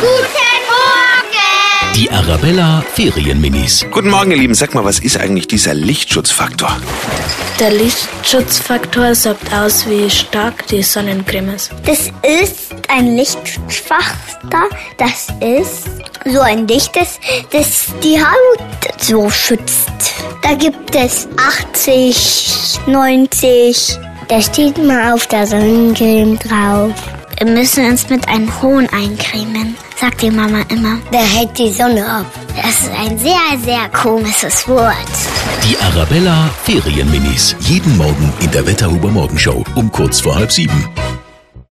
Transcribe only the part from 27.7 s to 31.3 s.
uns mit einem Hohn eincremen, sagt die Mama immer. Der